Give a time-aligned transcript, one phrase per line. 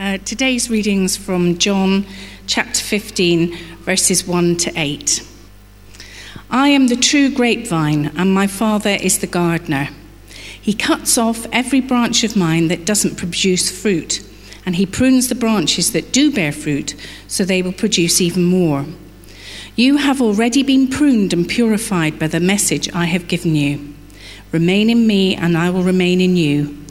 [0.00, 2.06] Uh, today's readings from John
[2.46, 5.26] chapter 15, verses 1 to 8.
[6.52, 9.88] I am the true grapevine, and my Father is the gardener.
[10.62, 14.24] He cuts off every branch of mine that doesn't produce fruit,
[14.64, 16.94] and he prunes the branches that do bear fruit
[17.26, 18.86] so they will produce even more.
[19.74, 23.94] You have already been pruned and purified by the message I have given you.
[24.52, 26.84] Remain in me, and I will remain in you.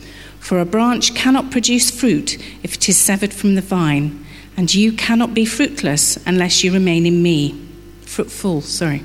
[0.48, 4.94] For a branch cannot produce fruit if it is severed from the vine, and you
[4.94, 7.68] cannot be fruitless unless you remain in me.
[8.04, 9.04] Fruitful, sorry.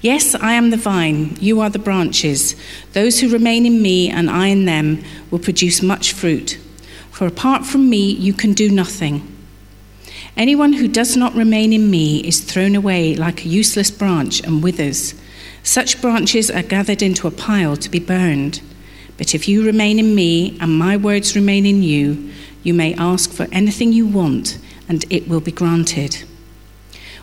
[0.00, 2.56] Yes, I am the vine, you are the branches.
[2.94, 6.58] Those who remain in me and I in them will produce much fruit.
[7.12, 9.22] For apart from me, you can do nothing.
[10.36, 14.64] Anyone who does not remain in me is thrown away like a useless branch and
[14.64, 15.14] withers.
[15.62, 18.62] Such branches are gathered into a pile to be burned.
[19.16, 22.30] But if you remain in me and my words remain in you,
[22.62, 26.24] you may ask for anything you want, and it will be granted.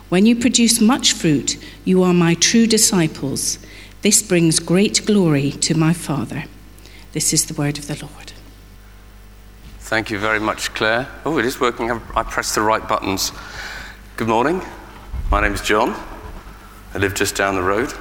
[0.08, 3.58] When you produce much fruit, you are my true disciples.
[4.02, 6.44] This brings great glory to my Father.
[7.12, 8.32] This is the word of the Lord.
[9.80, 11.08] Thank you very much, Claire.
[11.24, 11.90] Oh, it is working.
[11.90, 13.32] I pressed the right buttons.
[14.16, 14.62] Good morning.
[15.30, 15.94] My name is John.
[16.94, 17.92] I live just down the road.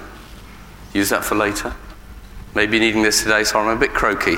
[0.94, 1.76] Use that for later.
[2.56, 4.36] Maybe needing this today, so I'm a bit croaky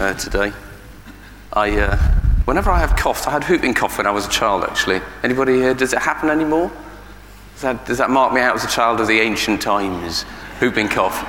[0.00, 0.54] uh, today.
[1.52, 1.96] I, uh,
[2.46, 5.02] whenever I have coughs, I had whooping cough when I was a child, actually.
[5.22, 5.74] Anybody here?
[5.74, 6.72] Does it happen anymore?
[7.52, 10.22] Does that, does that mark me out as a child of the ancient times?
[10.60, 11.28] Whooping cough.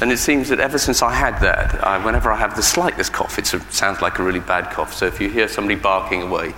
[0.00, 3.12] And it seems that ever since I had that, I, whenever I have the slightest
[3.12, 4.94] cough, it sounds like a really bad cough.
[4.94, 6.54] So if you hear somebody barking away,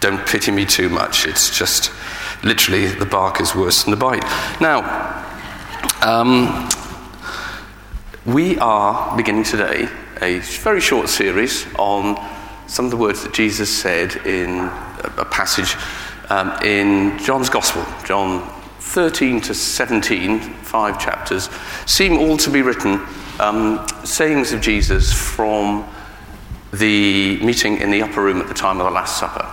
[0.00, 1.26] don't pity me too much.
[1.26, 1.90] It's just
[2.44, 4.24] literally the bark is worse than the bite.
[4.60, 4.80] Now,
[6.02, 6.68] um,
[8.26, 9.88] we are beginning today
[10.20, 12.16] a very short series on
[12.66, 14.58] some of the words that Jesus said in
[15.16, 15.76] a passage
[16.28, 18.42] um, in John's Gospel, John
[18.80, 21.48] 13 to 17, five chapters,
[21.86, 23.00] seem all to be written
[23.38, 25.88] um, sayings of Jesus from
[26.72, 29.48] the meeting in the upper room at the time of the Last Supper.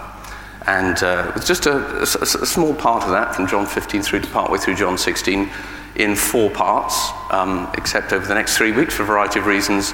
[0.65, 4.29] And uh, just a, a, a, small part of that from John 15 through to
[4.29, 5.51] partway through John 16
[5.95, 9.93] in four parts, um, except over the next three weeks, for a variety of reasons,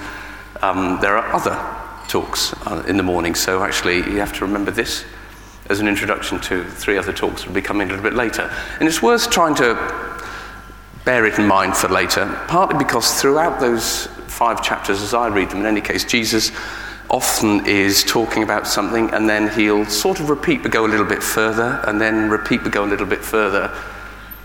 [0.62, 1.58] um, there are other
[2.08, 3.36] talks uh, in the morning.
[3.36, 5.06] So actually, you have to remember this
[5.70, 8.52] as an introduction to three other talks that will be coming a little bit later.
[8.80, 9.76] And it's worth trying to
[11.06, 15.50] bear it in mind for later, partly because throughout those five chapters, as I read
[15.50, 16.52] them, in any case, Jesus
[17.10, 21.06] often is talking about something and then he'll sort of repeat but go a little
[21.06, 23.76] bit further, and then repeat but go a little bit further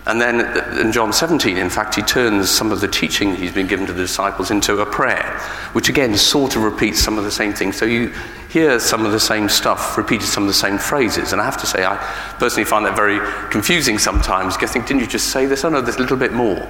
[0.06, 0.40] and then
[0.78, 3.92] in John 17, in fact, he turns some of the teaching he's been given to
[3.92, 5.40] the disciples into a prayer,
[5.72, 7.76] which again sort of repeats some of the same things.
[7.76, 8.12] So you
[8.50, 11.32] hear some of the same stuff, repeated some of the same phrases.
[11.32, 11.96] And I have to say, I
[12.38, 13.18] personally find that very
[13.50, 14.56] confusing sometimes.
[14.56, 15.64] Think, didn't you just say this?
[15.64, 16.68] Oh, no, there's a little bit more.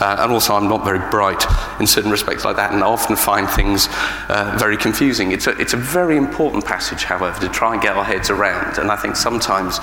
[0.00, 1.44] Uh, and also, I'm not very bright
[1.78, 3.88] in certain respects like that, and I often find things
[4.28, 5.32] uh, very confusing.
[5.32, 8.78] It's a, it's a very important passage, however, to try and get our heads around.
[8.78, 9.78] And I think sometimes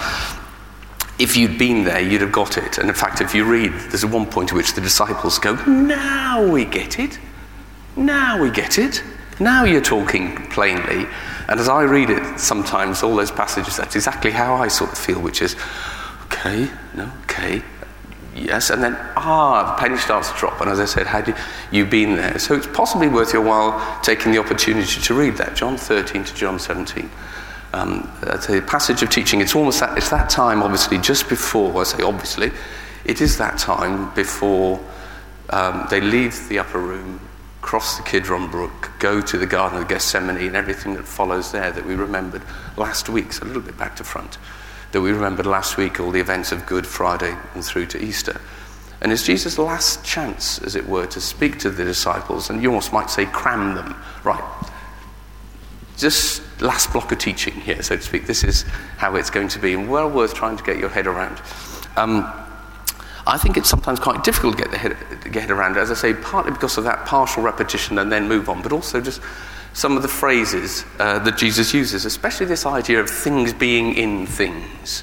[1.19, 2.78] if you'd been there, you'd have got it.
[2.78, 6.50] And in fact, if you read, there's one point at which the disciples go, Now
[6.50, 7.19] we get it.
[7.97, 9.03] Now we get it.
[9.40, 11.06] Now you're talking plainly.
[11.50, 14.97] And as I read it, sometimes all those passages, that's exactly how I sort of
[14.97, 15.56] feel, which is,
[16.25, 17.63] okay, no, okay,
[18.36, 20.62] yes, and then, ah, the penny starts to drop.
[20.62, 21.36] And as I said, had
[21.72, 22.38] you, been there?
[22.40, 26.36] So it's possibly worth your while taking the opportunity to read that, John 13 to
[26.36, 27.09] John 17
[27.74, 29.41] um, a passage of teaching.
[29.41, 32.52] It's almost that, it's that time, obviously, just before, I say obviously,
[33.06, 34.80] it is that time before
[35.50, 37.19] um, they leave the upper room,
[37.62, 41.72] cross the Kidron Brook, go to the Garden of Gethsemane, and everything that follows there
[41.72, 42.41] that we remembered
[42.78, 44.38] last week, so a little bit back to front,
[44.91, 48.40] that we remembered last week, all the events of Good Friday and through to Easter.
[49.01, 52.69] And it's Jesus' last chance, as it were, to speak to the disciples, and you
[52.69, 53.96] almost might say, cram them.
[54.24, 54.44] Right,
[55.97, 58.28] just last block of teaching here, so to speak.
[58.28, 58.63] This is
[58.98, 61.42] how it's going to be, and well worth trying to get your head around.
[61.95, 62.31] Um,
[63.28, 64.98] I think it's sometimes quite difficult to get, the head,
[65.31, 68.62] get around, as I say, partly because of that partial repetition and then move on,
[68.62, 69.22] but also just
[69.74, 74.25] some of the phrases uh, that Jesus uses, especially this idea of things being in
[74.25, 75.01] things,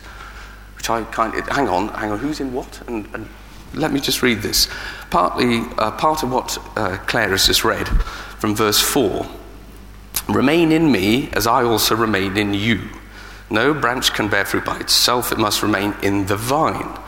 [0.76, 2.82] which I kind of, hang on, hang on, who's in what?
[2.88, 3.28] And, and
[3.74, 4.68] let me just read this.
[5.10, 9.26] Partly, uh, part of what uh, Claire has just read from verse 4
[10.28, 12.88] Remain in me as I also remain in you.
[13.48, 16.98] No branch can bear fruit by itself, it must remain in the vine.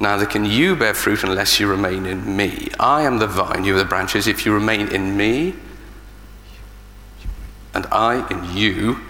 [0.00, 2.70] Neither can you bear fruit unless you remain in me.
[2.80, 4.26] I am the vine, you are the branches.
[4.26, 5.54] If you remain in me,
[7.74, 9.00] and I in you,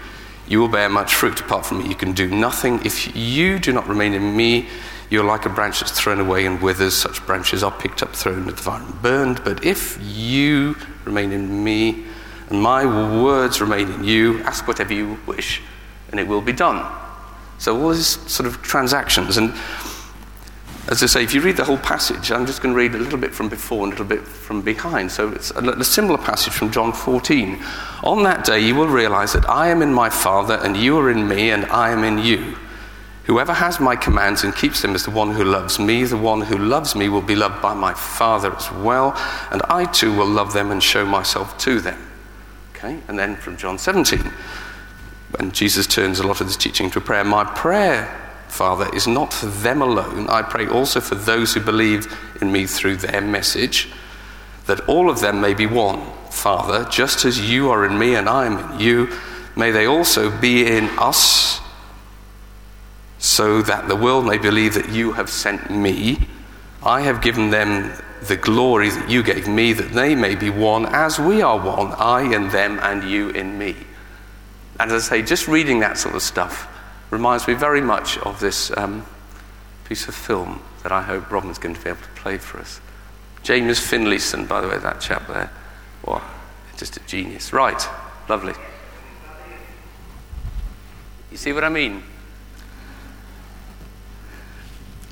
[0.47, 1.39] you will bear much fruit.
[1.39, 2.85] Apart from me, you can do nothing.
[2.85, 4.67] If you do not remain in me,
[5.09, 6.95] you're like a branch that's thrown away and withers.
[6.95, 9.43] Such branches are picked up, thrown into the fire, and burned.
[9.43, 10.75] But if you
[11.05, 12.05] remain in me,
[12.53, 15.59] and my words remain in you, ask whatever you wish,
[16.11, 16.85] and it will be done.
[17.57, 19.37] So, all these sort of transactions.
[19.37, 19.55] And
[20.87, 22.99] as I say, if you read the whole passage, I'm just going to read a
[22.99, 25.11] little bit from before and a little bit from behind.
[25.11, 27.59] So it's a, a similar passage from John 14.
[28.03, 31.09] On that day, you will realize that I am in my Father, and you are
[31.09, 32.55] in me, and I am in you.
[33.23, 36.03] Whoever has my commands and keeps them is the one who loves me.
[36.03, 39.13] The one who loves me will be loved by my Father as well,
[39.49, 42.12] and I too will love them and show myself to them.
[42.83, 42.99] Okay?
[43.07, 44.19] And then from John 17,
[45.37, 48.19] when Jesus turns a lot of this teaching to prayer, my prayer
[48.53, 50.29] Father, is not for them alone.
[50.29, 52.05] I pray also for those who believe
[52.39, 53.89] in me through their message,
[54.67, 56.05] that all of them may be one.
[56.29, 59.09] Father, just as you are in me and I am in you,
[59.55, 61.61] may they also be in us,
[63.17, 66.27] so that the world may believe that you have sent me.
[66.83, 67.91] I have given them
[68.27, 71.91] the glory that you gave me, that they may be one as we are one,
[71.97, 73.75] I and them and you in me.
[74.79, 76.67] And as I say, just reading that sort of stuff
[77.11, 79.05] reminds me very much of this um,
[79.85, 82.81] piece of film that I hope Robin's going to be able to play for us.
[83.43, 85.51] James Finlayson, by the way, that chap there.
[86.05, 86.21] Well,
[86.77, 87.53] just a genius.
[87.53, 87.87] Right,
[88.29, 88.53] lovely.
[91.31, 92.03] You see what I mean?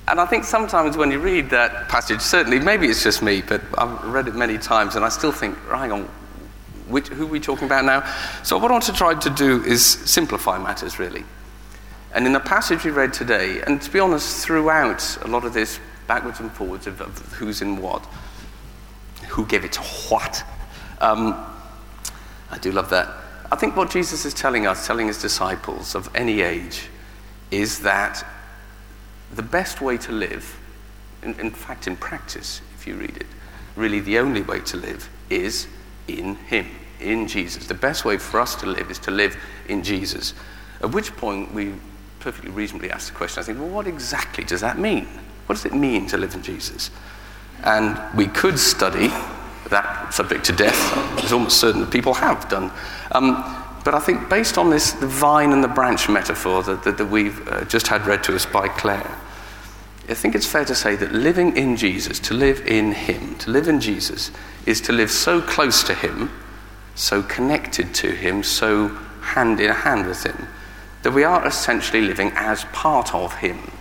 [0.07, 3.61] And I think sometimes when you read that passage, certainly, maybe it's just me, but
[3.77, 6.09] I've read it many times and I still think, hang on,
[6.87, 8.03] which, who are we talking about now?
[8.43, 11.23] So, what I want to try to do is simplify matters, really.
[12.13, 15.53] And in the passage we read today, and to be honest, throughout a lot of
[15.53, 18.05] this backwards and forwards of, of who's in what,
[19.29, 20.43] who gave it to what,
[20.99, 21.33] um,
[22.49, 23.07] I do love that.
[23.49, 26.89] I think what Jesus is telling us, telling his disciples of any age,
[27.49, 28.25] is that
[29.35, 30.59] the best way to live,
[31.23, 33.27] in, in fact, in practice, if you read it,
[33.75, 35.67] really the only way to live is
[36.07, 36.67] in him,
[36.99, 37.67] in Jesus.
[37.67, 39.37] The best way for us to live is to live
[39.67, 40.33] in Jesus.
[40.81, 41.73] At which point we
[42.19, 45.05] perfectly reasonably ask the question, I think, well, what exactly does that mean?
[45.45, 46.91] What does it mean to live in Jesus?
[47.63, 49.07] And we could study
[49.69, 51.19] that subject to death.
[51.19, 52.71] It's almost certain that people have done.
[53.11, 56.97] Um, but I think based on this, the vine and the branch metaphor that, that,
[56.97, 59.17] that we've uh, just had read to us by Claire,
[60.09, 63.49] I think it's fair to say that living in Jesus, to live in Him, to
[63.49, 64.31] live in Jesus,
[64.65, 66.29] is to live so close to Him,
[66.95, 68.89] so connected to Him, so
[69.21, 70.47] hand in hand with Him,
[71.03, 73.71] that we are essentially living as part of Him.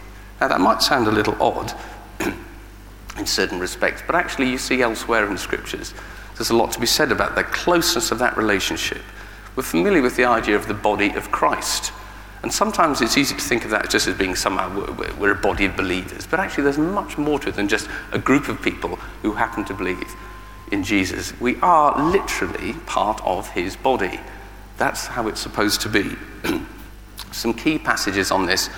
[0.40, 1.74] Now, that might sound a little odd
[3.18, 5.92] in certain respects, but actually, you see elsewhere in the scriptures,
[6.36, 9.02] there's a lot to be said about the closeness of that relationship.
[9.56, 11.92] We're familiar with the idea of the body of Christ.
[12.42, 15.40] And sometimes it's easy to think of that just as being somehow we're, we're a
[15.40, 16.26] body of believers.
[16.26, 19.64] But actually, there's much more to it than just a group of people who happen
[19.66, 20.14] to believe
[20.72, 21.38] in Jesus.
[21.40, 24.20] We are literally part of his body.
[24.78, 26.16] That's how it's supposed to be.
[27.32, 28.70] some key passages on this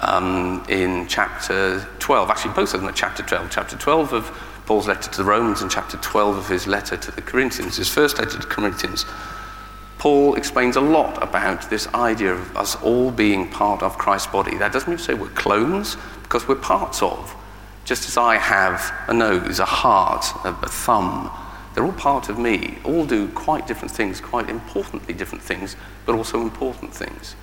[0.00, 2.30] um, in chapter 12.
[2.30, 3.50] Actually, both of them are chapter 12.
[3.50, 4.24] Chapter 12 of
[4.66, 7.88] Paul's letter to the Romans and chapter 12 of his letter to the Corinthians, his
[7.88, 9.04] first letter to Corinthians.
[9.98, 14.56] Paul explains a lot about this idea of us all being part of Christ's body.
[14.56, 17.34] That doesn't mean to say we're clones, because we're parts of.
[17.84, 21.30] Just as I have a nose, a heart, a, a thumb,
[21.74, 25.74] they're all part of me, all do quite different things, quite importantly different things,
[26.06, 27.34] but also important things.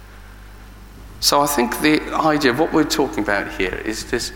[1.19, 4.31] So I think the idea of what we're talking about here is this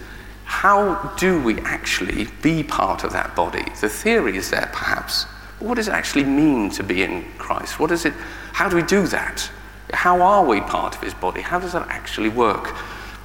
[0.45, 3.65] how do we actually be part of that body?
[3.79, 5.27] The theory is there perhaps.
[5.59, 7.79] What does it actually mean to be in Christ?
[7.79, 8.13] What is it
[8.53, 9.49] how do we do that?
[9.93, 11.41] How are we part of his body?
[11.41, 12.75] How does that actually work?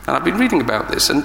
[0.06, 1.24] And I've been reading about this and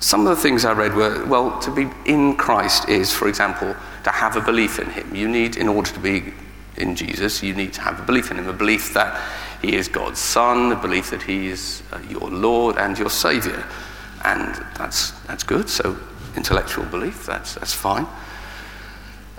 [0.00, 3.76] some of the things I read were, well, to be in Christ is, for example,
[4.04, 5.14] to have a belief in Him.
[5.14, 6.32] You need, in order to be
[6.78, 9.20] in Jesus, you need to have a belief in Him, a belief that
[9.62, 13.64] he is God's Son, a belief that He is uh, your Lord and your Savior.
[14.24, 15.68] And that's, that's good.
[15.68, 15.98] So,
[16.34, 18.06] intellectual belief, that's, that's fine.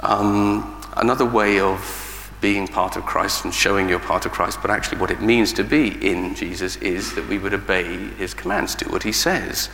[0.02, 4.72] Um, another way of being part of Christ and showing you're part of Christ, but
[4.72, 7.86] actually what it means to be in Jesus is that we would obey
[8.18, 9.70] His commands, do what He says.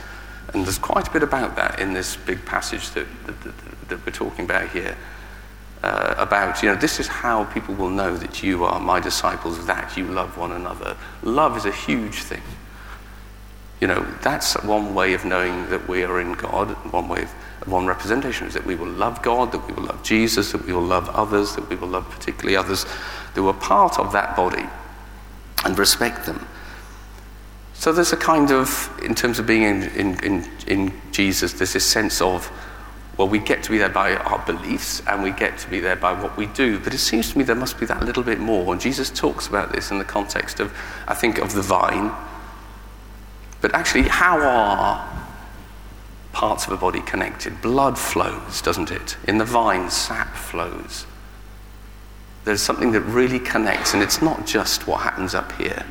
[0.54, 4.06] And there's quite a bit about that in this big passage that, that, that, that
[4.06, 4.98] we're talking about here
[5.84, 9.66] uh, about, you know, this is how people will know that you are my disciples,
[9.66, 10.98] that you love one another.
[11.24, 12.42] Love is a huge thing.
[13.80, 16.72] You know, that's one way of knowing that we are in God.
[16.92, 17.34] One way of,
[17.68, 20.74] one representation is that we will love God, that we will love Jesus, that we
[20.74, 22.86] will love others, that we will love particularly others,
[23.36, 24.66] that we're part of that body.
[25.66, 26.48] and respect them.
[27.74, 31.74] So there's a kind of, in terms of being in, in, in, in Jesus, there's
[31.74, 32.52] this sense of,
[33.18, 35.96] well, we get to be there by our beliefs and we get to be there
[35.96, 36.80] by what we do.
[36.80, 38.72] But it seems to me there must be that little bit more.
[38.72, 40.76] And Jesus talks about this in the context of,
[41.08, 42.12] I think, of the vine.
[43.62, 45.27] But actually, how are
[46.38, 47.60] parts of a body connected?
[47.64, 49.18] Blood flows, doesn't it?
[49.28, 51.08] In the vine, sap flows.
[52.46, 55.84] There's something that really connects, and it's not just what happens up here.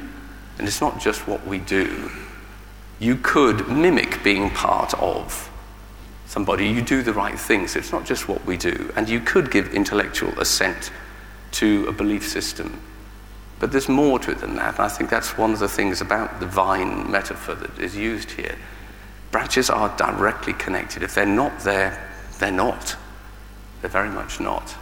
[0.57, 2.13] And it's not just what we do.
[3.01, 5.51] You could mimic being part of
[6.27, 6.69] somebody.
[6.69, 7.75] You do the right things.
[7.75, 8.93] It's not just what we do.
[8.95, 10.93] And you could give intellectual assent
[11.59, 12.81] to a belief system.
[13.59, 14.75] But there's more to it than that.
[14.75, 18.31] And I think that's one of the things about the vine metaphor that is used
[18.31, 18.57] here.
[19.37, 21.03] Branches are directly connected.
[21.03, 22.97] If they're not there, they're not.
[23.83, 24.75] They're very much not.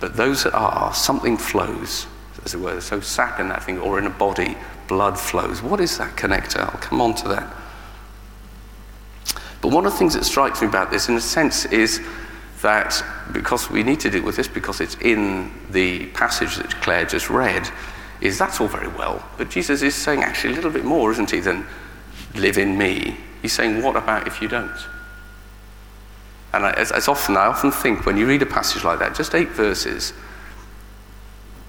[0.00, 2.08] But those that are, something flows
[2.44, 2.80] as it were.
[2.80, 4.56] So sap in that thing, or in a body,
[4.88, 5.62] blood flows.
[5.62, 6.62] What is that connector?
[6.62, 7.54] I'll come on to that.
[9.60, 12.00] But one of the things that strikes me about this, in a sense, is
[12.62, 17.04] that because we need to deal with this because it's in the passage that Claire
[17.04, 17.70] just read,
[18.20, 19.24] is that's all very well.
[19.38, 21.64] But Jesus is saying actually a little bit more, isn't he, than
[22.34, 23.16] live in me.
[23.40, 24.70] He's saying, what about if you don't?
[26.52, 29.34] And as, as often, I often think when you read a passage like that, just
[29.34, 30.12] eight verses,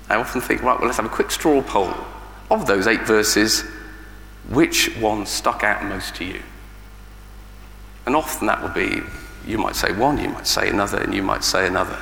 [0.09, 1.93] I often think, right, well, let's have a quick straw poll.
[2.51, 3.63] Of those eight verses,
[4.49, 6.41] which one stuck out most to you?
[8.05, 9.01] And often that would be,
[9.47, 11.97] you might say one, you might say another, and you might say another.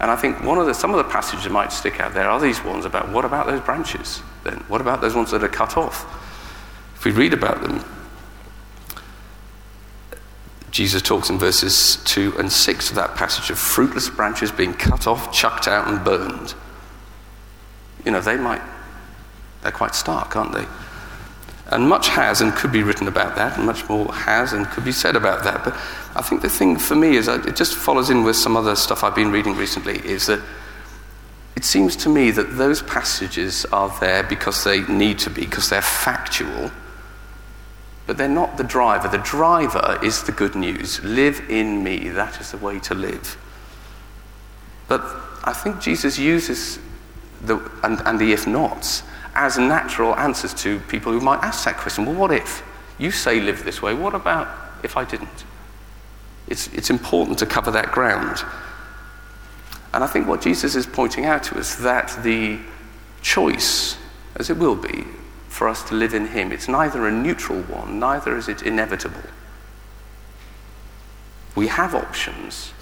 [0.00, 2.28] And I think one of the, some of the passages that might stick out there
[2.28, 4.56] are these ones about what about those branches then?
[4.68, 6.04] What about those ones that are cut off?
[7.04, 7.84] If we read about them,
[10.70, 15.06] Jesus talks in verses 2 and 6 of that passage of fruitless branches being cut
[15.06, 16.54] off, chucked out, and burned
[18.04, 18.62] you know, they might,
[19.62, 20.66] they're quite stark, aren't they?
[21.70, 24.84] And much has and could be written about that, and much more has and could
[24.84, 25.64] be said about that.
[25.64, 25.74] But
[26.14, 29.02] I think the thing for me is, it just follows in with some other stuff
[29.02, 30.40] I've been reading recently is that
[31.56, 35.70] it seems to me that those passages are there because they need to be, because
[35.70, 36.70] they're factual,
[38.06, 39.08] but they're not the driver.
[39.08, 41.02] The driver is the good news.
[41.02, 43.36] Live in me, that is the way to live.
[44.88, 45.02] But
[45.44, 46.78] I think Jesus uses
[47.42, 49.02] the, and, and the if nots
[49.34, 52.06] as natural answers to people who might ask that question.
[52.06, 52.62] Well, what if?
[52.98, 53.94] You say live this way.
[53.94, 54.48] What about
[54.82, 55.44] if I didn't?
[56.46, 58.44] It's, it's important to cover that ground.
[59.92, 62.58] And I think what Jesus is pointing out to us that the
[63.22, 63.96] choice,
[64.36, 65.04] as it will be,
[65.54, 69.22] for us to live in Him, it's neither a neutral one, neither is it inevitable.
[71.54, 72.72] We have options,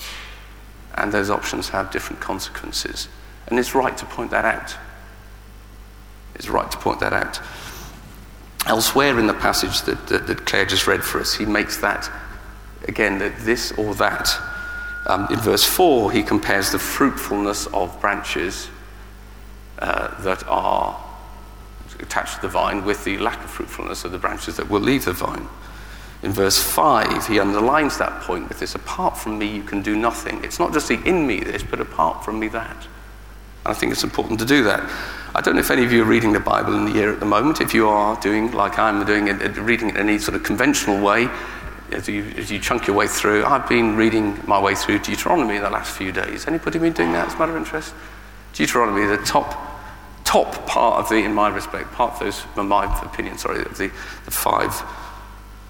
[0.95, 3.09] and those options have different consequences.
[3.47, 4.75] And it's right to point that out.
[6.35, 7.43] It's right to point that out.
[8.67, 12.11] Elsewhere in the passage that, that, that Claire just read for us, he makes that,
[12.89, 14.31] again, that this or that.
[15.09, 18.71] Um, in verse 4, he compares the fruitfulness of branches
[19.79, 21.12] uh, that are
[22.03, 25.05] attached to the vine with the lack of fruitfulness of the branches that will leave
[25.05, 25.49] the vine.
[26.23, 29.97] In verse 5, he underlines that point with this apart from me, you can do
[29.97, 30.43] nothing.
[30.45, 32.77] It's not just the in me this, but apart from me that.
[33.65, 34.89] And I think it's important to do that.
[35.35, 37.19] I don't know if any of you are reading the Bible in the year at
[37.19, 37.61] the moment.
[37.61, 39.25] If you are doing like I'm doing
[39.65, 41.29] reading it in any sort of conventional way,
[41.91, 45.57] as you, as you chunk your way through, I've been reading my way through Deuteronomy
[45.57, 46.47] in the last few days.
[46.47, 47.95] Anybody been doing that as a matter of interest?
[48.53, 49.72] Deuteronomy, the top,
[50.33, 53.77] top part of the, in my respect, part of those, in my opinion, sorry, of
[53.77, 53.89] the,
[54.25, 54.83] the five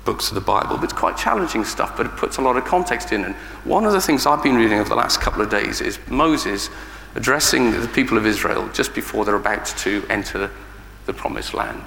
[0.05, 0.77] books of the Bible.
[0.77, 3.25] But it's quite challenging stuff, but it puts a lot of context in.
[3.25, 5.99] And one of the things I've been reading over the last couple of days is
[6.09, 6.71] Moses
[7.17, 10.49] addressing the people of Israel just before they're about to enter
[11.07, 11.83] the promised land.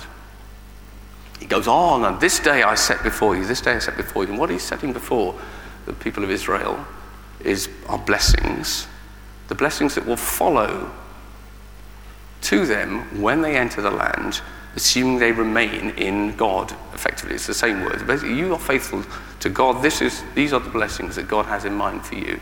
[1.40, 3.96] He goes oh, on, and this day I set before you, this day I set
[3.96, 4.32] before you.
[4.32, 5.34] And what he's setting before
[5.86, 6.86] the people of Israel
[7.40, 8.86] is our blessings,
[9.48, 10.92] the blessings that will follow
[12.42, 14.42] to them when they enter the land,
[14.76, 16.76] assuming they remain in God.
[16.94, 18.04] Effectively, it's the same words.
[18.04, 19.04] Basically, you are faithful
[19.40, 19.82] to God.
[19.82, 22.40] This is, these are the blessings that God has in mind for you.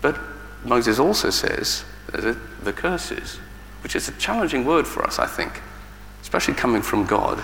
[0.00, 0.18] But
[0.64, 3.36] Moses also says the curses,
[3.82, 5.60] which is a challenging word for us, I think,
[6.22, 7.42] especially coming from God.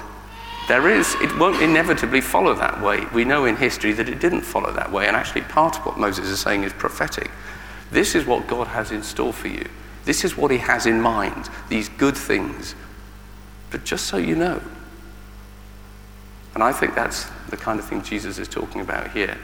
[0.66, 3.04] There is, it won't inevitably follow that way.
[3.12, 5.98] We know in history that it didn't follow that way, and actually, part of what
[5.98, 7.30] Moses is saying is prophetic.
[7.90, 9.68] This is what God has in store for you.
[10.04, 12.74] This is what He has in mind, these good things.
[13.70, 14.60] But just so you know,
[16.54, 19.36] and I think that's the kind of thing Jesus is talking about here.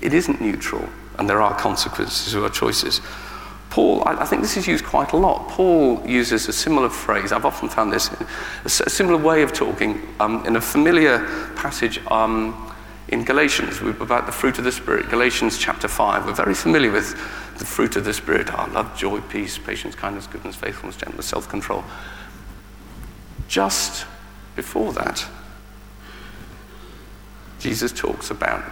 [0.00, 3.00] It isn't neutral and there are consequences to our choices.
[3.68, 5.48] Paul, I, think this is used quite a lot.
[5.48, 7.30] Paul uses a similar phrase.
[7.30, 8.10] I've often found this,
[8.64, 11.20] a, similar way of talking um, in a familiar
[11.54, 12.74] passage um,
[13.06, 15.08] in Galatians about the fruit of the Spirit.
[15.08, 16.26] Galatians chapter 5.
[16.26, 17.14] We're very familiar with
[17.60, 21.48] the fruit of the Spirit our love, joy, peace, patience, kindness, goodness, faithfulness, gentleness, self
[21.48, 21.84] control.
[23.48, 24.06] Just
[24.56, 25.24] before that,
[27.60, 28.64] Jesus talks about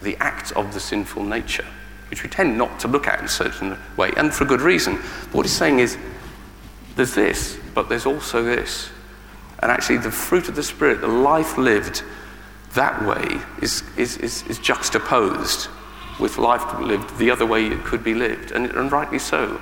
[0.00, 1.66] the acts of the sinful nature
[2.08, 4.96] which we tend not to look at in a certain way, and for good reason.
[5.30, 5.96] What he's saying is
[6.96, 8.90] there's this, but there's also this.
[9.60, 12.02] And actually, the fruit of the Spirit, the life lived
[12.72, 15.68] that way, is, is, is, is juxtaposed
[16.20, 19.60] with life lived the other way it could be lived, and, and rightly so.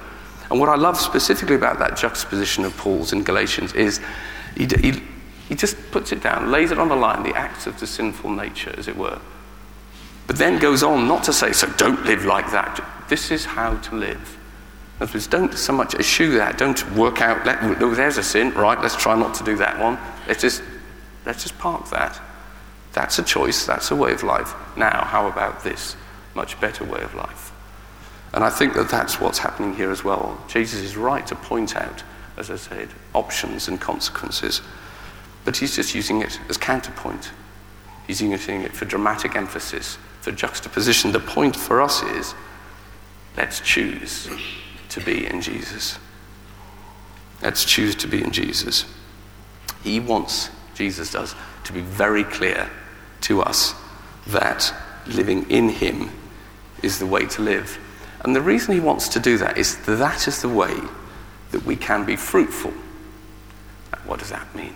[0.51, 4.01] And what I love specifically about that juxtaposition of Paul's in Galatians is
[4.57, 5.03] he, he,
[5.49, 8.31] he just puts it down, lays it on the line, the acts of the sinful
[8.31, 9.19] nature, as it were.
[10.27, 12.85] But then goes on not to say, so don't live like that.
[13.09, 14.39] This is how to live.
[14.97, 16.59] In other words, don't so much eschew that.
[16.59, 19.79] Don't work out, let, oh, there's a sin, right, let's try not to do that
[19.79, 19.99] one.
[20.27, 20.63] Let's just,
[21.25, 22.21] let's just park that.
[22.93, 24.55] That's a choice, that's a way of life.
[24.77, 25.95] Now, how about this
[26.35, 27.53] much better way of life?
[28.33, 30.39] And I think that that's what's happening here as well.
[30.49, 32.03] Jesus is right to point out,
[32.37, 34.61] as I said, options and consequences.
[35.45, 37.31] But he's just using it as counterpoint.
[38.07, 41.13] He's using it for dramatic emphasis for juxtaposition.
[41.13, 42.35] The point for us is
[43.37, 44.29] let's choose
[44.91, 45.99] to be in Jesus.
[47.43, 48.85] Let's choose to be in Jesus.
[49.83, 52.69] He wants, Jesus does, to be very clear
[53.23, 53.75] to us
[54.27, 54.75] that
[55.07, 56.11] living in Him
[56.83, 57.79] is the way to live.
[58.25, 60.75] And the reason He wants to do that is that, that is the way
[61.51, 62.73] that we can be fruitful.
[64.05, 64.75] what does that mean?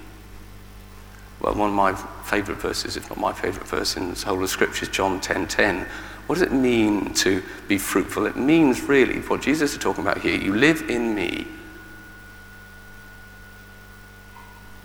[1.41, 1.95] Well, one of my
[2.25, 5.21] favorite verses, if not my favorite verse in the whole of Scripture, is John 10:10.
[5.21, 5.87] 10, 10.
[6.27, 8.27] What does it mean to be fruitful?
[8.27, 10.37] It means really what Jesus is talking about here.
[10.37, 11.47] You live in me,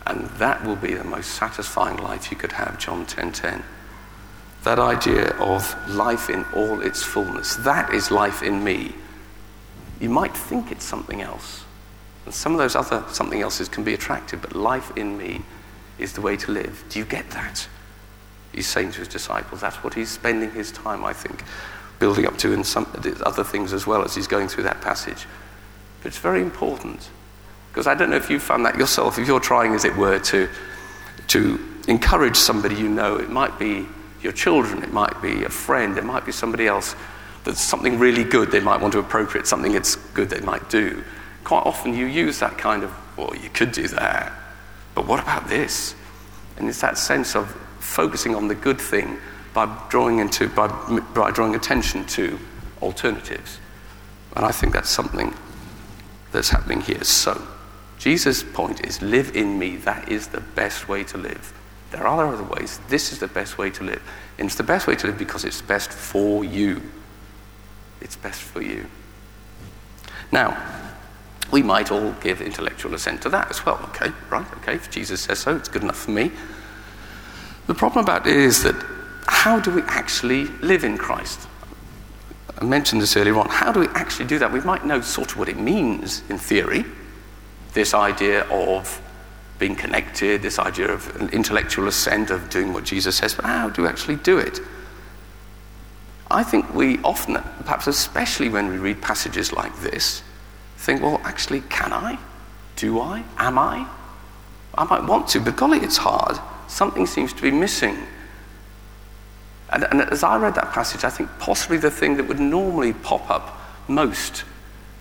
[0.07, 2.79] and that will be the most satisfying life you could have.
[2.79, 3.31] John 10:10.
[3.31, 3.63] 10, 10.
[4.67, 7.55] That idea of life in all its fullness.
[7.55, 8.93] That is life in me.
[10.01, 11.63] You might think it's something else.
[12.25, 15.41] And some of those other something else's can be attractive, but life in me
[15.99, 16.83] is the way to live.
[16.89, 17.65] Do you get that?
[18.51, 19.61] He's saying to his disciples.
[19.61, 21.45] That's what he's spending his time, I think,
[21.97, 22.87] building up to in some
[23.25, 25.27] other things as well as he's going through that passage.
[26.03, 27.09] But it's very important.
[27.71, 30.19] Because I don't know if you've found that yourself, if you're trying, as it were,
[30.19, 30.49] to,
[31.27, 33.87] to encourage somebody you know, it might be
[34.21, 36.95] your children, it might be a friend, it might be somebody else
[37.43, 41.03] that's something really good they might want to appropriate, something that's good they might do.
[41.43, 44.33] Quite often you use that kind of, well, you could do that.
[44.93, 45.95] But what about this?
[46.57, 47.49] And it's that sense of
[47.79, 49.17] focusing on the good thing
[49.53, 50.67] by drawing, into, by,
[51.13, 52.37] by drawing attention to
[52.81, 53.59] alternatives.
[54.35, 55.33] And I think that's something
[56.31, 57.03] that's happening here.
[57.03, 57.41] So,
[57.97, 59.77] Jesus' point is live in me.
[59.77, 61.53] That is the best way to live.
[61.91, 62.79] There are other ways.
[62.89, 64.01] This is the best way to live.
[64.37, 66.81] And it's the best way to live because it's best for you.
[68.01, 68.87] It's best for you.
[70.31, 70.61] Now,
[71.51, 73.79] we might all give intellectual assent to that as well.
[73.89, 76.31] Okay, right, okay, if Jesus says so, it's good enough for me.
[77.67, 78.75] The problem about it is that
[79.27, 81.47] how do we actually live in Christ?
[82.59, 83.49] I mentioned this earlier on.
[83.49, 84.51] How do we actually do that?
[84.51, 86.85] We might know sort of what it means in theory,
[87.73, 89.01] this idea of
[89.59, 93.69] being connected, this idea of an intellectual ascent of doing what Jesus says, but how
[93.69, 94.59] do we actually do it?
[96.29, 100.21] I think we often, perhaps especially when we read passages like this,
[100.77, 102.19] think, well, actually, can I?
[102.75, 103.23] Do I?
[103.37, 103.87] Am I?
[104.77, 106.37] I might want to, but golly, it's hard.
[106.67, 107.97] Something seems to be missing.
[109.71, 112.93] And, and, as I read that passage, I think possibly the thing that would normally
[112.93, 114.43] pop up most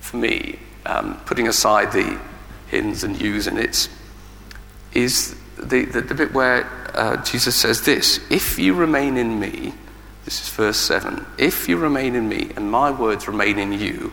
[0.01, 2.19] for me, um, putting aside the
[2.67, 3.89] hins and yous and its,
[4.93, 9.73] is the, the, the bit where uh, Jesus says this If you remain in me,
[10.25, 14.11] this is verse 7, if you remain in me and my words remain in you,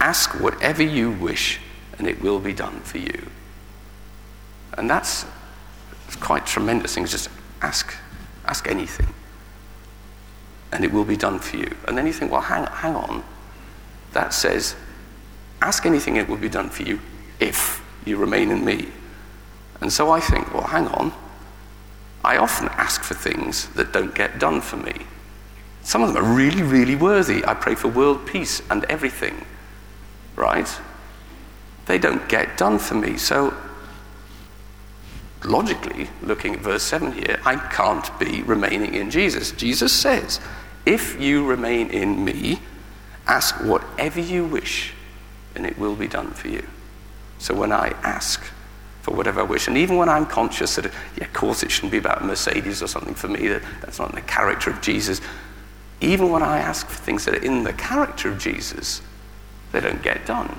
[0.00, 1.60] Ask whatever you wish,
[1.98, 3.30] and it will be done for you.
[4.76, 5.24] And that's
[6.20, 7.06] quite tremendous thing.
[7.06, 7.30] Just
[7.62, 7.94] ask,
[8.44, 9.06] ask anything,
[10.72, 11.74] and it will be done for you.
[11.88, 13.24] And then you think, well, hang, hang on.
[14.12, 14.76] That says,
[15.62, 17.00] ask anything, it will be done for you
[17.40, 18.88] if you remain in me.
[19.80, 21.12] And so I think, well, hang on.
[22.24, 25.06] I often ask for things that don't get done for me.
[25.82, 27.44] Some of them are really, really worthy.
[27.44, 29.44] I pray for world peace and everything
[30.36, 30.68] right?
[31.86, 33.16] They don't get done for me.
[33.16, 33.54] So,
[35.44, 39.50] logically, looking at verse 7 here, I can't be remaining in Jesus.
[39.52, 40.40] Jesus says,
[40.84, 42.60] If you remain in me,
[43.26, 44.92] ask whatever you wish,
[45.54, 46.66] and it will be done for you.
[47.38, 48.44] So when I ask
[49.06, 51.92] for whatever I wish, and even when I'm conscious that, yeah, of course, it shouldn't
[51.92, 55.20] be about Mercedes or something for me, that, that's not in the character of Jesus,
[56.00, 59.02] even when I ask for things that are in the character of Jesus,
[59.70, 60.58] they don't get done.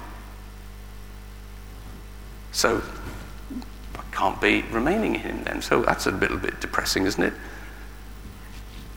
[2.54, 2.82] So
[3.96, 5.62] I can't be remaining in Him then.
[5.62, 7.34] So that's a little bit depressing, isn't it?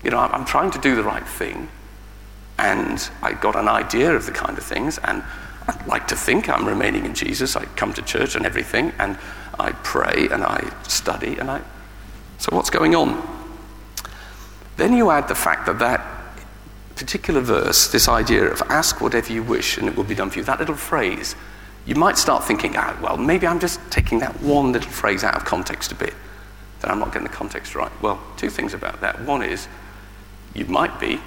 [0.04, 1.68] You know, I'm trying to do the right thing,
[2.56, 5.24] and I got an idea of the kind of things, and
[5.86, 7.56] Like to think I'm remaining in Jesus.
[7.56, 9.18] I come to church and everything, and
[9.58, 11.62] I pray and I study, and I.
[12.38, 13.22] So what's going on?
[14.76, 16.00] Then you add the fact that that
[16.96, 20.38] particular verse, this idea of ask whatever you wish and it will be done for
[20.38, 21.34] you, that little phrase,
[21.86, 25.34] you might start thinking, ah, well, maybe I'm just taking that one little phrase out
[25.34, 26.14] of context a bit,
[26.80, 27.90] that I'm not getting the context right.
[28.02, 29.20] Well, two things about that.
[29.22, 29.66] One is,
[30.54, 31.20] you might be,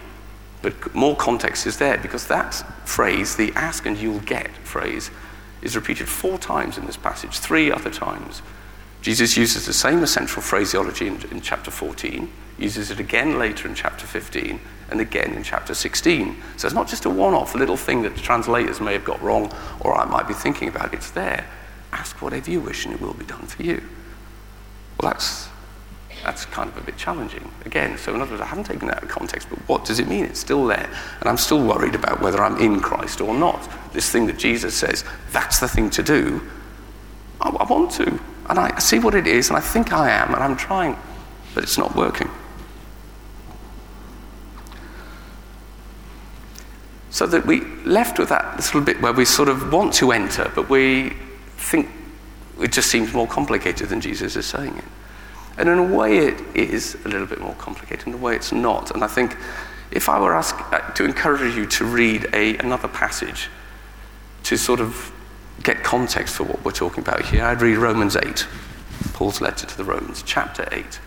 [0.64, 2.56] but more context is there because that
[2.88, 5.12] phrase, the ask and you'll get phrase,
[5.62, 8.42] is repeated four times in this passage, three other times.
[9.02, 13.76] Jesus uses the same essential phraseology in, in chapter 14, uses it again later in
[13.76, 16.36] chapter 15, and again in chapter 16.
[16.56, 19.22] So it's not just a one off little thing that the translators may have got
[19.22, 20.94] wrong or I might be thinking about.
[20.94, 21.46] It's there.
[21.92, 23.84] Ask whatever you wish and it will be done for you.
[25.02, 25.50] Well, that's,
[26.24, 27.52] that's kind of a bit challenging.
[27.66, 30.00] Again, so in other words, I haven't taken that out of context, but what does
[30.00, 30.24] it mean?
[30.24, 30.90] It's still there.
[31.20, 33.70] And I'm still worried about whether I'm in Christ or not.
[33.92, 36.42] This thing that Jesus says, that's the thing to do.
[37.42, 38.20] I, I want to.
[38.50, 40.98] And I see what it is, and I think I am, and I'm trying,
[41.54, 42.30] but it's not working.
[47.10, 50.52] So that we left with that little bit where we sort of want to enter,
[50.56, 51.14] but we
[51.58, 51.90] think
[52.60, 54.84] it just seems more complicated than Jesus is saying it.
[55.58, 58.08] And in a way, it is a little bit more complicated.
[58.08, 58.92] In a way, it's not.
[58.92, 59.38] And I think
[59.92, 63.50] if I were asked uh, to encourage you to read a, another passage
[64.44, 65.12] to sort of
[65.62, 68.48] get context for what we're talking about here, I'd read Romans 8,
[69.14, 71.00] Paul's letter to the Romans, chapter 8.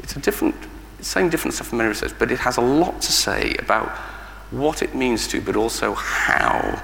[0.00, 0.54] It's a different,
[1.00, 3.88] saying different stuff from many says, but it has a lot to say about
[4.50, 6.82] what it means to, but also how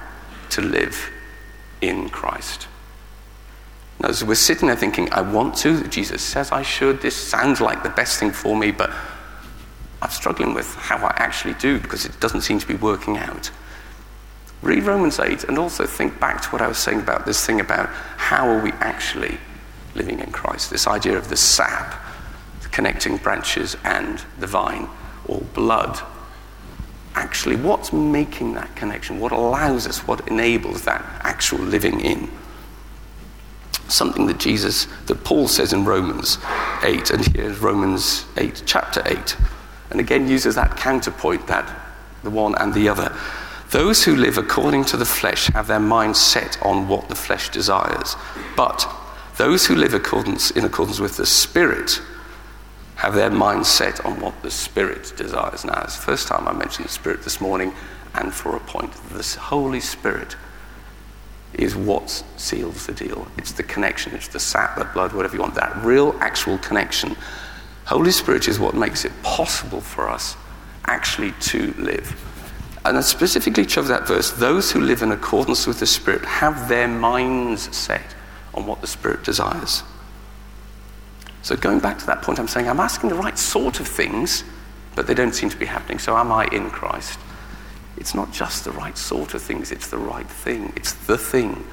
[0.49, 1.09] to live
[1.81, 2.67] in Christ.
[4.03, 7.83] As we're sitting there thinking, I want to, Jesus says I should, this sounds like
[7.83, 8.91] the best thing for me, but
[10.01, 13.51] I'm struggling with how I actually do because it doesn't seem to be working out.
[14.61, 17.59] Read Romans 8 and also think back to what I was saying about this thing
[17.59, 19.37] about how are we actually
[19.93, 21.93] living in Christ, this idea of the sap,
[22.71, 24.87] connecting branches and the vine,
[25.25, 25.99] or blood
[27.15, 29.19] actually what's making that connection?
[29.19, 30.07] What allows us?
[30.07, 32.29] What enables that actual living in?
[33.87, 36.37] Something that Jesus, that Paul says in Romans
[36.83, 39.35] 8, and here's Romans 8, chapter 8,
[39.89, 41.69] and again uses that counterpoint, that
[42.23, 43.15] the one and the other.
[43.71, 47.49] Those who live according to the flesh have their mind set on what the flesh
[47.49, 48.15] desires,
[48.55, 48.89] but
[49.37, 52.01] those who live accordance, in accordance with the Spirit
[52.95, 55.65] have their mind set on what the Spirit desires.
[55.65, 57.73] Now, it's the first time I mentioned the Spirit this morning,
[58.13, 58.93] and for a point.
[59.09, 60.35] The Holy Spirit
[61.53, 63.27] is what seals the deal.
[63.37, 67.15] It's the connection, it's the sap, the blood, whatever you want, that real, actual connection.
[67.85, 70.35] Holy Spirit is what makes it possible for us
[70.85, 72.15] actually to live.
[72.83, 76.67] And I specifically chose that verse those who live in accordance with the Spirit have
[76.67, 78.15] their minds set
[78.53, 79.83] on what the Spirit desires.
[81.43, 84.43] So, going back to that point, I'm saying I'm asking the right sort of things,
[84.95, 85.99] but they don't seem to be happening.
[85.99, 87.19] So, am I in Christ?
[88.01, 90.73] It's not just the right sort of things, it's the right thing.
[90.75, 91.67] It's the thing.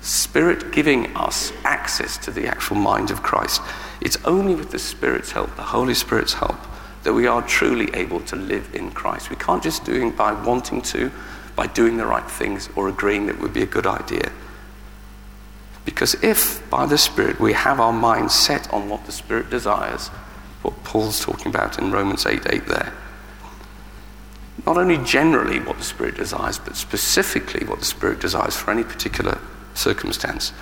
[0.00, 3.60] Spirit giving us access to the actual mind of Christ.
[4.00, 6.56] It's only with the Spirit's help, the Holy Spirit's help,
[7.02, 9.28] that we are truly able to live in Christ.
[9.28, 11.10] We can't just do it by wanting to,
[11.56, 14.30] by doing the right things, or agreeing that would be a good idea.
[15.84, 20.10] Because if by the Spirit we have our minds set on what the Spirit desires,
[20.62, 22.92] what Paul's talking about in Romans 8 8 there,
[24.66, 28.82] not only generally what the Spirit desires, but specifically what the Spirit desires for any
[28.82, 29.38] particular
[29.74, 30.52] circumstance,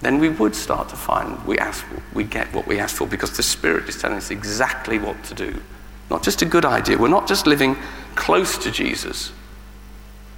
[0.00, 3.36] then we would start to find we, ask, we get what we ask for because
[3.36, 5.60] the Spirit is telling us exactly what to do.
[6.08, 6.96] Not just a good idea.
[6.96, 7.76] We're not just living
[8.14, 9.32] close to Jesus,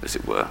[0.03, 0.47] as it were,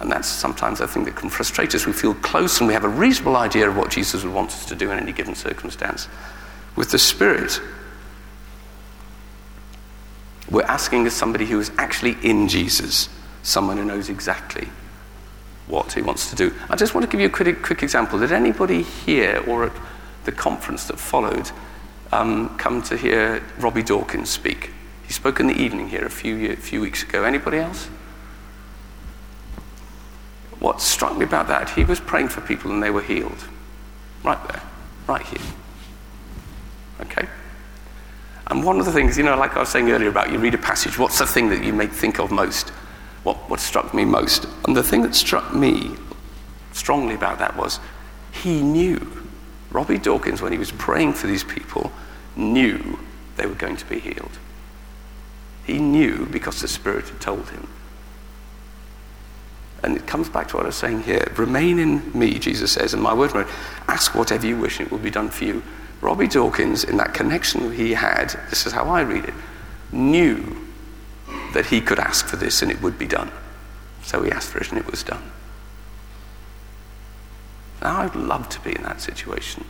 [0.00, 1.86] and that's sometimes a thing that can frustrate us.
[1.86, 4.64] We feel close and we have a reasonable idea of what Jesus would want us
[4.66, 6.08] to do in any given circumstance.
[6.76, 7.60] With the Spirit,
[10.50, 13.08] we're asking as somebody who is actually in Jesus,
[13.42, 14.68] someone who knows exactly
[15.66, 16.54] what he wants to do.
[16.70, 18.18] I just want to give you a quick, quick example.
[18.18, 19.72] Did anybody here or at
[20.24, 21.50] the conference that followed
[22.12, 24.70] um, come to hear Robby Dawkins speak?
[25.06, 27.24] He spoke in the evening here a few, year, few weeks ago.
[27.24, 27.88] Anybody else?
[30.60, 33.44] what struck me about that, he was praying for people and they were healed.
[34.24, 34.62] Right there,
[35.06, 35.46] right here.
[37.00, 37.28] Okay?
[38.48, 40.54] And one of the things, you know, like I was saying earlier about you read
[40.54, 42.70] a passage, what's the thing that you may think of most?
[43.22, 44.46] What, what struck me most?
[44.66, 45.94] And the thing that struck me
[46.72, 47.78] strongly about that was
[48.32, 49.24] he knew.
[49.70, 51.92] Robby Dawkins, when he was praying for these people,
[52.36, 52.98] knew
[53.36, 54.38] they were going to be healed.
[55.64, 57.68] He knew because the Spirit had told him.
[59.82, 61.30] And it comes back to what I was saying here.
[61.36, 63.32] Remain in me, Jesus says, and my word,
[63.86, 65.62] ask whatever you wish, and it will be done for you.
[66.00, 69.34] Robby Dawkins, in that connection he had, this is how I read it,
[69.90, 70.56] knew
[71.54, 73.30] that he could ask for this and it would be done.
[74.02, 75.32] So he asked for it and it was done.
[77.82, 79.64] Now, I'd love to be in that situation.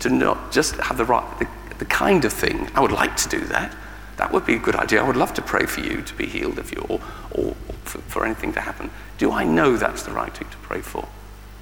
[0.00, 3.28] To not just have the right, the, the kind of thing, I would like to
[3.28, 3.74] do that.
[4.16, 5.02] That would be a good idea.
[5.02, 7.00] I would love to pray for you to be healed of you, or,
[7.32, 8.90] or for, for anything to happen.
[9.18, 11.08] Do I know that's the right thing to pray for?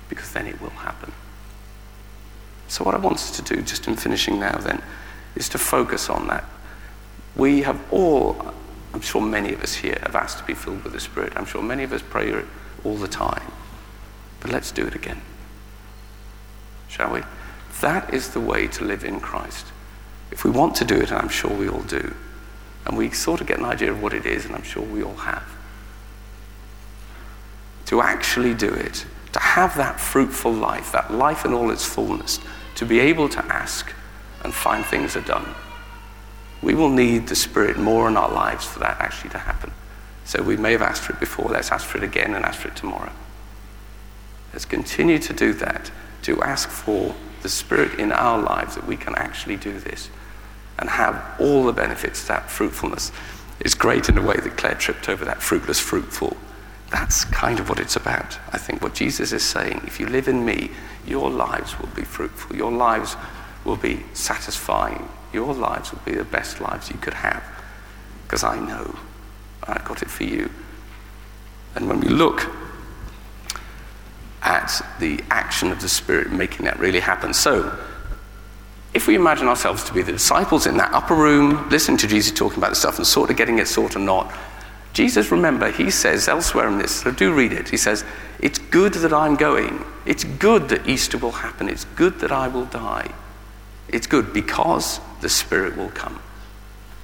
[0.08, 1.12] Because then it will happen.
[2.72, 4.82] So, what I want us to do, just in finishing now, then,
[5.36, 6.42] is to focus on that.
[7.36, 8.50] We have all,
[8.94, 11.34] I'm sure many of us here have asked to be filled with the Spirit.
[11.36, 12.32] I'm sure many of us pray
[12.82, 13.52] all the time.
[14.40, 15.20] But let's do it again.
[16.88, 17.20] Shall we?
[17.82, 19.66] That is the way to live in Christ.
[20.30, 22.14] If we want to do it, and I'm sure we all do,
[22.86, 25.02] and we sort of get an idea of what it is, and I'm sure we
[25.02, 25.44] all have,
[27.84, 32.40] to actually do it, to have that fruitful life, that life in all its fullness,
[32.76, 33.92] to be able to ask
[34.42, 35.54] and find things are done.
[36.62, 39.72] We will need the Spirit more in our lives for that actually to happen.
[40.24, 42.60] So we may have asked for it before, let's ask for it again and ask
[42.60, 43.12] for it tomorrow.
[44.52, 45.90] Let's continue to do that,
[46.22, 50.08] to ask for the Spirit in our lives that we can actually do this
[50.78, 53.12] and have all the benefits, that fruitfulness.
[53.60, 56.36] is great in a way that Claire tripped over that fruitless, fruitful.
[56.92, 58.38] That's kind of what it's about.
[58.52, 60.70] I think what Jesus is saying if you live in me,
[61.06, 62.54] your lives will be fruitful.
[62.54, 63.16] Your lives
[63.64, 65.08] will be satisfying.
[65.32, 67.42] Your lives will be the best lives you could have.
[68.24, 68.94] Because I know
[69.64, 70.50] I've got it for you.
[71.74, 72.46] And when we look
[74.42, 77.32] at the action of the Spirit making that really happen.
[77.32, 77.78] So,
[78.92, 82.32] if we imagine ourselves to be the disciples in that upper room, listening to Jesus
[82.32, 84.30] talking about the stuff and sort of getting it, sort of not,
[84.92, 88.04] Jesus, remember, he says elsewhere in this, so do read it, he says,
[88.40, 89.84] It's good that I'm going.
[90.04, 91.68] It's good that Easter will happen.
[91.68, 93.12] It's good that I will die.
[93.88, 96.20] It's good because the Spirit will come.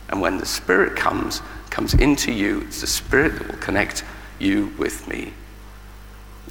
[0.08, 4.04] And when the Spirit comes, comes into you, it's the Spirit that will connect
[4.38, 5.32] you with me.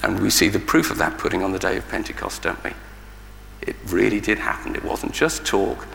[0.04, 2.71] And we see the proof of that putting on the day of Pentecost, don't we?
[3.62, 4.76] It really did happen.
[4.76, 5.88] It wasn't just talk.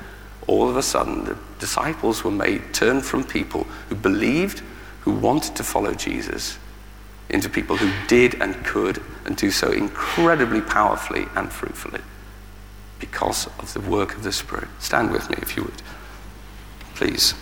[0.48, 4.62] All of a sudden, the disciples were made turn from people who believed,
[5.03, 6.59] who wanted to follow Jesus,
[7.29, 12.01] into people who did and could and do so incredibly powerfully and fruitfully
[13.01, 14.69] because of the work of the Spirit.
[14.79, 15.83] Stand with me if you would,
[16.95, 17.35] please.